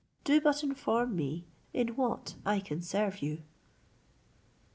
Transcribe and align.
Do 0.23 0.41
but 0.41 0.63
inform 0.63 1.15
me 1.15 1.45
in 1.75 1.89
what 1.89 2.33
I 2.43 2.59
can 2.59 2.81
serve 2.81 3.21
you." 3.21 3.43